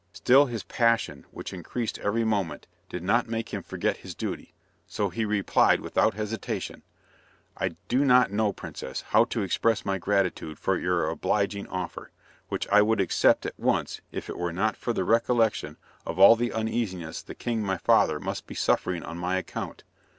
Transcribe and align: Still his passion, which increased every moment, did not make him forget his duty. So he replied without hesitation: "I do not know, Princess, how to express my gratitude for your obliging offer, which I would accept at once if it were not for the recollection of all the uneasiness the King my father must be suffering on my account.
Still 0.13 0.47
his 0.47 0.63
passion, 0.63 1.27
which 1.29 1.53
increased 1.53 1.99
every 1.99 2.23
moment, 2.25 2.65
did 2.89 3.03
not 3.03 3.27
make 3.29 3.49
him 3.49 3.61
forget 3.61 3.97
his 3.97 4.15
duty. 4.15 4.51
So 4.87 5.09
he 5.09 5.25
replied 5.25 5.79
without 5.79 6.15
hesitation: 6.15 6.81
"I 7.55 7.75
do 7.87 8.03
not 8.03 8.31
know, 8.31 8.51
Princess, 8.51 9.01
how 9.09 9.25
to 9.25 9.43
express 9.43 9.85
my 9.85 9.99
gratitude 9.99 10.57
for 10.57 10.75
your 10.75 11.07
obliging 11.07 11.67
offer, 11.67 12.09
which 12.49 12.67
I 12.69 12.81
would 12.81 12.99
accept 12.99 13.45
at 13.45 13.59
once 13.59 14.01
if 14.11 14.27
it 14.27 14.39
were 14.39 14.51
not 14.51 14.75
for 14.75 14.91
the 14.91 15.03
recollection 15.03 15.77
of 16.03 16.17
all 16.17 16.35
the 16.35 16.51
uneasiness 16.51 17.21
the 17.21 17.35
King 17.35 17.61
my 17.61 17.77
father 17.77 18.19
must 18.19 18.47
be 18.47 18.55
suffering 18.55 19.03
on 19.03 19.19
my 19.19 19.37
account. 19.37 19.83